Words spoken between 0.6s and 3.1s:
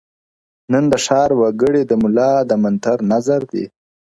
•نن د ښار وګړي د مُلا د منتر